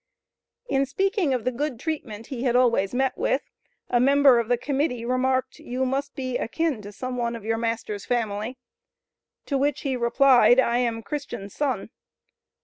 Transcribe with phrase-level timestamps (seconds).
[0.67, 3.43] In speaking of the good treatment he had always met with,
[3.87, 7.59] a member of the Committee remarked, "You must be akin to some one of your
[7.59, 8.57] master's family?"
[9.45, 11.91] To which he replied, "I am Christian's son."